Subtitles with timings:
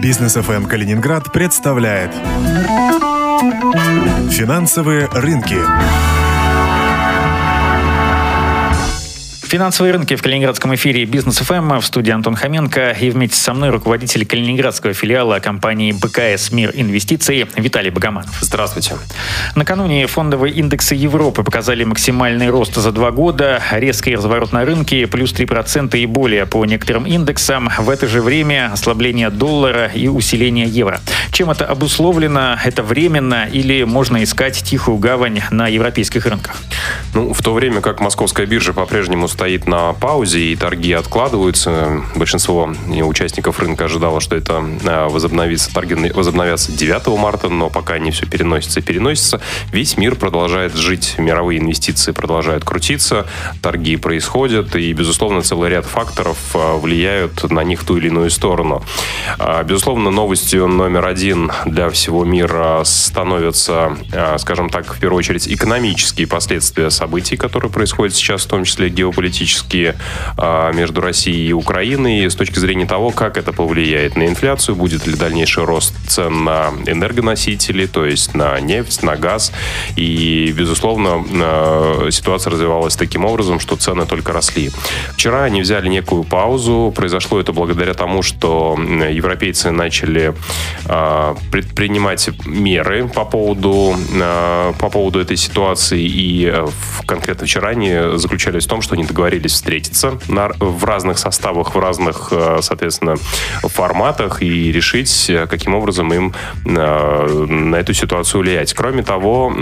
[0.00, 2.12] Бизнес ФМ Калининград представляет
[4.30, 5.58] Финансовые рынки.
[9.44, 13.68] Финансовые рынки в Калининградском эфире Бизнес ФМ в студии Антон Хоменко и вместе со мной
[13.68, 18.34] руководитель Калининградского филиала компании БКС Мир Инвестиций Виталий Богоманов.
[18.40, 18.96] Здравствуйте.
[19.54, 25.32] Накануне фондовые индексы Европы показали максимальный рост за два года, резкий разворот на рынке, плюс
[25.34, 27.70] 3% и более по некоторым индексам.
[27.78, 31.00] В это же время ослабление доллара и усиление евро.
[31.32, 32.58] Чем это обусловлено?
[32.64, 36.56] Это временно или можно искать тихую гавань на европейских рынках?
[37.12, 42.02] Ну, в то время как московская биржа по-прежнему стоит на паузе и торги откладываются.
[42.14, 48.12] Большинство участников рынка ожидало, что это а, возобновится, торги возобновятся 9 марта, но пока не
[48.12, 49.40] все переносится и переносится.
[49.72, 53.26] Весь мир продолжает жить, мировые инвестиции продолжают крутиться,
[53.60, 58.84] торги происходят, и, безусловно, целый ряд факторов а, влияют на них ту или иную сторону.
[59.40, 63.96] А, безусловно, новостью номер один для всего мира становятся,
[64.38, 69.23] скажем так, в первую очередь, экономические последствия событий, которые происходят сейчас, в том числе геополитические
[69.24, 69.94] политические
[70.36, 75.06] а, между Россией и Украиной с точки зрения того, как это повлияет на инфляцию, будет
[75.06, 79.50] ли дальнейший рост цен на энергоносители, то есть на нефть, на газ.
[79.96, 84.70] И, безусловно, а, ситуация развивалась таким образом, что цены только росли.
[85.14, 86.92] Вчера они взяли некую паузу.
[86.94, 88.78] Произошло это благодаря тому, что
[89.10, 90.34] европейцы начали
[90.84, 93.96] а, предпринимать меры по поводу,
[94.78, 96.02] по поводу этой ситуации.
[96.02, 96.66] И э,
[97.06, 101.78] конкретно вчера они заключались в том, что они договорились встретиться на, в разных составах, в
[101.78, 103.14] разных, э, соответственно,
[103.62, 106.34] форматах и решить, э, каким образом им
[106.64, 108.74] э, на эту ситуацию влиять.
[108.74, 109.52] Кроме того,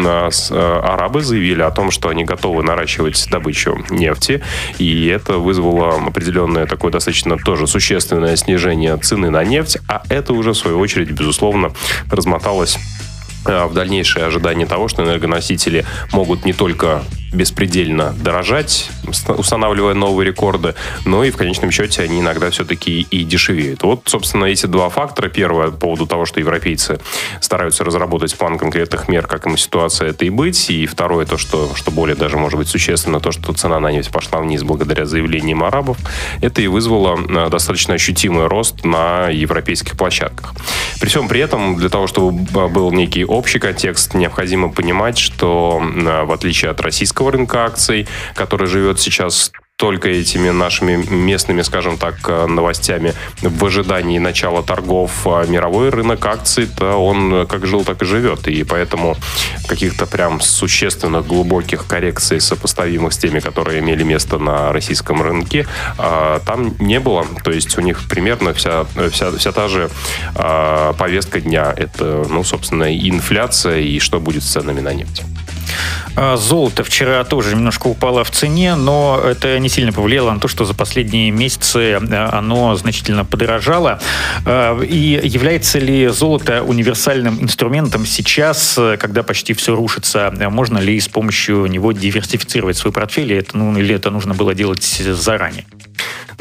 [0.52, 4.42] арабы заявили о том, что они готовы наращивать добычу нефти,
[4.78, 10.52] и это вызвало определенное такое достаточно тоже существенное снижение цены на нефть, а это уже,
[10.52, 11.72] в свою очередь, безусловно,
[12.10, 12.78] размоталось
[13.44, 18.90] в дальнейшее ожидание того, что энергоносители могут не только беспредельно дорожать,
[19.28, 23.82] устанавливая новые рекорды, но и в конечном счете они иногда все-таки и дешевеют.
[23.82, 25.28] Вот, собственно, эти два фактора.
[25.28, 27.00] Первое, по поводу того, что европейцы
[27.40, 30.70] стараются разработать план конкретных мер, как им ситуация это и быть.
[30.70, 34.10] И второе, то, что, что более даже может быть существенно, то, что цена на нефть
[34.10, 35.96] пошла вниз благодаря заявлениям арабов,
[36.42, 40.54] это и вызвало э, достаточно ощутимый рост на европейских площадках.
[41.00, 46.32] При всем при этом, для того, чтобы был некий общий контекст, необходимо понимать, что в
[46.32, 52.46] отличие от российского рынка акций, который живет сейчас только этими нашими местными, скажем так, э,
[52.46, 55.10] новостями в ожидании начала торгов.
[55.26, 58.46] А мировой рынок акций-то он как жил, так и живет.
[58.46, 59.16] И поэтому
[59.66, 65.66] каких-то прям существенных глубоких коррекций, сопоставимых с теми, которые имели место на российском рынке,
[65.98, 67.26] а, там не было.
[67.42, 69.90] То есть у них примерно вся, вся, вся та же
[70.36, 71.74] а, повестка дня.
[71.76, 75.24] Это, ну, собственно, инфляция и что будет с ценами на нефть.
[76.16, 80.48] А, золото вчера тоже немножко упало в цене, но это не сильно повлияло на то,
[80.48, 84.00] что за последние месяцы э, оно значительно подорожало.
[84.44, 90.32] А, и является ли золото универсальным инструментом сейчас, когда почти все рушится?
[90.50, 94.84] Можно ли с помощью него диверсифицировать свой портфель, это, ну, или это нужно было делать
[94.84, 95.64] заранее?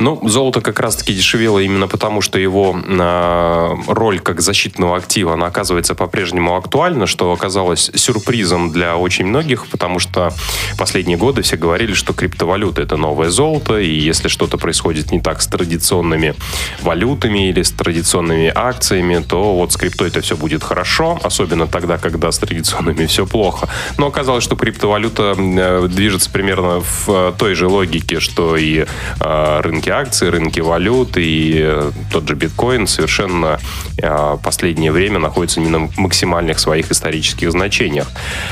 [0.01, 5.45] Ну, золото как раз-таки дешевело именно потому, что его э, роль как защитного актива, она
[5.45, 10.33] оказывается по-прежнему актуальна, что оказалось сюрпризом для очень многих, потому что
[10.75, 15.39] последние годы все говорили, что криптовалюта это новое золото, и если что-то происходит не так
[15.39, 16.33] с традиционными
[16.81, 21.99] валютами или с традиционными акциями, то вот с криптой это все будет хорошо, особенно тогда,
[21.99, 23.69] когда с традиционными все плохо.
[23.99, 28.87] Но оказалось, что криптовалюта э, движется примерно в э, той же логике, что и
[29.19, 33.59] э, рынке акций, рынке валют и э, тот же биткоин совершенно
[33.97, 38.07] э, последнее время находится не на максимальных своих исторических значениях.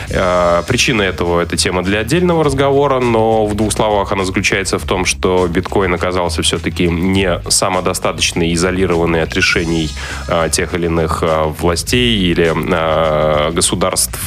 [0.09, 4.85] Э, причина этого– это тема для отдельного разговора, но в двух словах она заключается в
[4.85, 9.89] том, что биткоин оказался все-таки не самодостаточно изолированный от решений
[10.51, 11.23] тех или иных
[11.59, 12.53] властей или
[13.51, 14.19] государств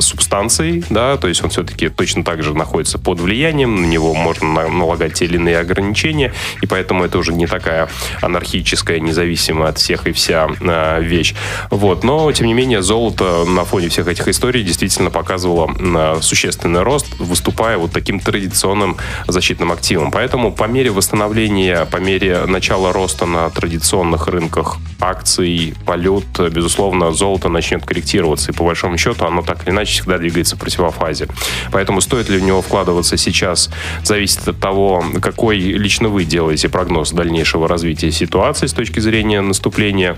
[0.00, 4.68] субстанций, да, то есть он все-таки точно так же находится под влиянием, на него можно
[4.68, 7.88] налагать те или иные ограничения, ограничения, и поэтому это уже не такая
[8.20, 11.34] анархическая, независимая от всех и вся э, вещь.
[11.70, 12.04] Вот.
[12.04, 17.06] Но, тем не менее, золото на фоне всех этих историй действительно показывало э, существенный рост,
[17.18, 18.96] выступая вот таким традиционным
[19.28, 20.10] защитным активом.
[20.10, 27.48] Поэтому по мере восстановления, по мере начала роста на традиционных рынках акций, валют, безусловно, золото
[27.48, 28.52] начнет корректироваться.
[28.52, 31.28] И по большому счету оно так или иначе всегда двигается в противофазе.
[31.70, 33.70] Поэтому стоит ли в него вкладываться сейчас,
[34.04, 39.42] зависит от того, какой личный лично вы делаете прогноз дальнейшего развития ситуации с точки зрения
[39.42, 40.16] наступления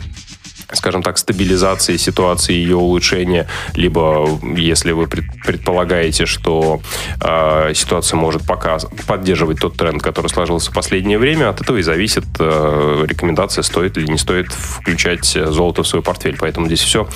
[0.73, 6.81] скажем так, стабилизации ситуации, ее улучшения, либо если вы предполагаете, что
[7.21, 11.83] э, ситуация может пока поддерживать тот тренд, который сложился в последнее время, от этого и
[11.83, 16.37] зависит э, рекомендация, стоит или не стоит включать золото в свой портфель.
[16.39, 17.09] Поэтому здесь все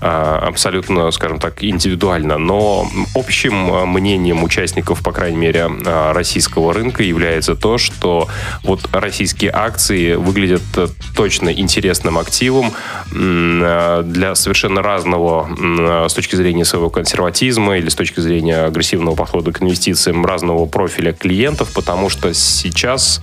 [0.00, 2.38] э, абсолютно, скажем так, индивидуально.
[2.38, 3.54] Но общим
[3.92, 5.70] мнением участников, по крайней мере,
[6.12, 8.28] российского рынка является то, что
[8.62, 10.62] вот российские акции выглядят
[11.14, 18.20] точно интересным активом, Э, для совершенно разного с точки зрения своего консерватизма или с точки
[18.20, 23.20] зрения агрессивного подхода к инвестициям разного профиля клиентов, потому что сейчас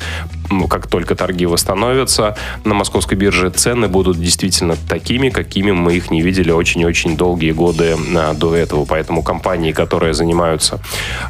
[0.70, 6.22] как только торги восстановятся на московской бирже, цены будут действительно такими, какими мы их не
[6.22, 8.86] видели очень-очень долгие годы а, до этого.
[8.86, 10.80] Поэтому компании, которые занимаются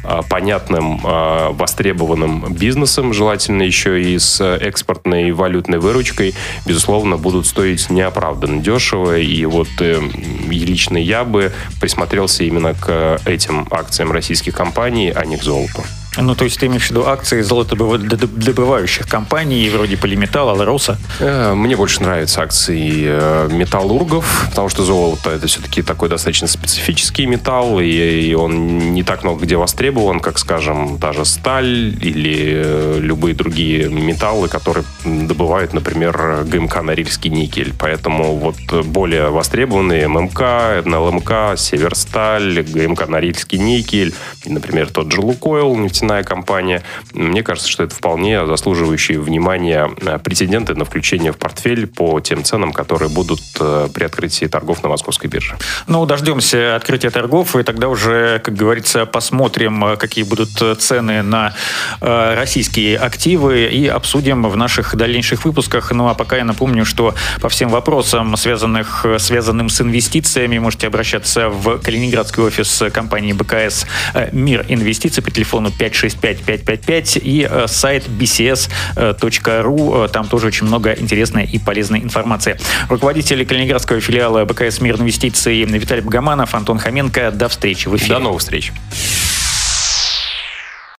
[0.02, 6.34] а, понятным, а, востребованным бизнесом, желательно еще и с экспортной валютной выручкой,
[6.66, 9.18] безусловно, будут стоить неоправданно дешево.
[9.18, 10.00] И вот э,
[10.48, 15.82] лично я бы присмотрелся именно к этим акциям российских компаний, а не к золоту.
[16.16, 20.96] Ну, то есть ты имеешь в виду акции золотодобывающих компаний, вроде Полиметалл, Алроса?
[21.18, 27.26] Э, мне больше нравятся акции э, металлургов, потому что золото это все-таки такой достаточно специфический
[27.26, 32.98] металл, и он не так много где востребован, как, скажем, та же сталь или э,
[33.00, 37.72] любые другие металлы, которые добывают, например, ГМК Норильский никель.
[37.78, 38.56] Поэтому вот
[38.86, 44.14] более востребованные ММК, НЛМК, Северсталь, ГМК Норильский никель,
[44.46, 46.82] например, тот же Лукойл, нефтяной нефтяная компания.
[47.12, 52.44] Мне кажется, что это вполне заслуживающие внимания э, претенденты на включение в портфель по тем
[52.44, 55.56] ценам, которые будут э, при открытии торгов на московской бирже.
[55.86, 61.54] Ну, дождемся открытия торгов, и тогда уже, как говорится, посмотрим, э, какие будут цены на
[62.00, 65.92] российские активы и обсудим в наших дальнейших выпусках.
[65.92, 71.48] Ну, а пока я напомню, что по всем вопросам, связанных, связанным с инвестициями, можете обращаться
[71.48, 73.86] в Калининградский офис компании БКС
[74.32, 80.04] «Мир инвестиций» по телефону 5 565-555 и э, сайт bcs.ru.
[80.04, 82.58] Э, там тоже очень много интересной и полезной информации.
[82.88, 87.30] Руководители Калининградского филиала БКС «Мир инвестиций» Виталий Богоманов, Антон Хоменко.
[87.30, 88.14] До встречи в эфире.
[88.14, 88.72] До новых встреч.